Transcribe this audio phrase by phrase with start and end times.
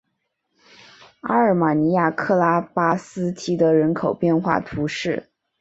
[1.19, 5.29] 阿尔马尼亚克拉巴斯提德人口变化图示